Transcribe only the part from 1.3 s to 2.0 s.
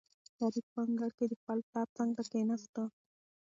خپل پلار